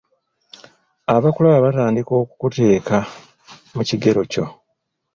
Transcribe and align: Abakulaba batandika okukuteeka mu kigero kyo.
Abakulaba 1.15 1.65
batandika 1.65 2.11
okukuteeka 2.21 2.97
mu 3.75 3.81
kigero 3.89 4.21
kyo. 4.31 4.45